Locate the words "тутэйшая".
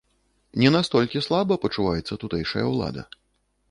2.25-2.69